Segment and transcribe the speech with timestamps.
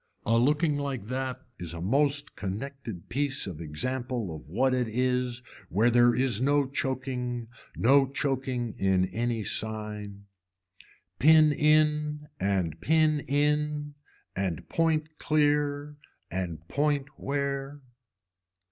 [0.25, 5.43] A looking like that is a most connected piece of example of what it is
[5.69, 10.25] where there is no choking, no choking in any sign.
[11.19, 13.93] Pin in and pin in
[14.35, 15.97] and point clear
[16.31, 17.79] and point where.